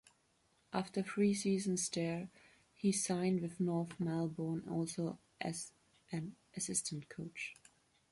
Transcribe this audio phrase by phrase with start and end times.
[0.73, 2.31] After three seasons there,
[2.73, 5.73] he signed with North Melbourne, also as
[6.11, 7.53] an assistant coach.